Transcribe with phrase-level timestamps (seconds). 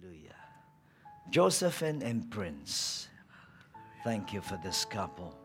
[0.00, 0.34] Hallelujah.
[1.30, 3.08] Josephine and Prince,
[4.04, 5.36] thank you for this couple.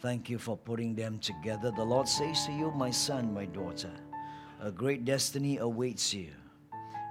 [0.00, 1.70] Thank you for putting them together.
[1.70, 3.92] The Lord says to you, my son, my daughter,
[4.60, 6.30] a great destiny awaits you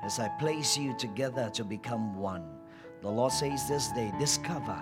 [0.04, 2.46] as I place you together to become one.
[3.02, 4.80] The Lord says this day, discover,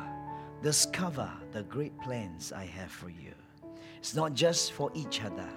[0.62, 3.34] discover the great plans I have for you.
[3.98, 5.50] It's not just for each other,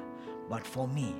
[0.48, 1.14] but for me,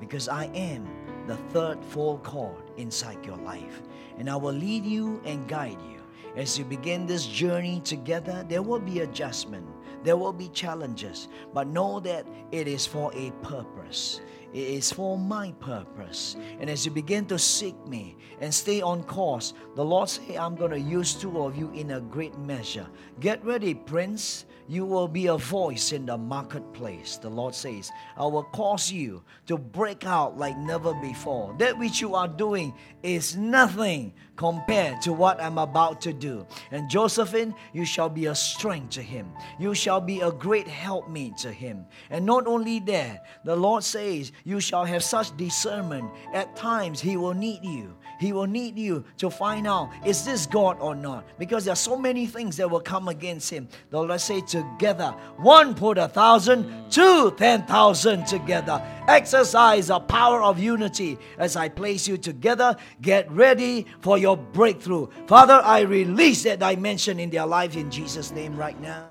[0.00, 0.88] because I am
[1.26, 3.82] the third full cord inside your life.
[4.18, 6.00] And I will lead you and guide you.
[6.36, 9.66] As you begin this journey together, there will be adjustment,
[10.04, 14.20] there will be challenges, but know that it is for a purpose.
[14.52, 16.36] It is for my purpose.
[16.58, 20.56] And as you begin to seek me and stay on course, the Lord say, I'm
[20.56, 22.86] going to use two of you in a great measure.
[23.20, 24.46] Get ready, Prince.
[24.70, 27.16] You will be a voice in the marketplace.
[27.16, 31.56] The Lord says, I will cause you to break out like never before.
[31.58, 36.46] That which you are doing is nothing compared to what I'm about to do.
[36.70, 39.32] And Josephine, you shall be a strength to him.
[39.58, 41.84] You shall be a great helpmeet to him.
[42.08, 46.08] And not only that, the Lord says, you shall have such discernment.
[46.32, 47.96] At times, He will need you.
[48.20, 51.24] He will need you to find out is this God or not?
[51.38, 53.66] Because there are so many things that will come against him.
[53.88, 58.82] The Lord say together, one put a thousand, two ten thousand together.
[59.08, 62.76] Exercise the power of unity as I place you together.
[63.00, 65.08] Get ready for your breakthrough.
[65.26, 69.10] Father, I release that dimension in their life in Jesus' name right now.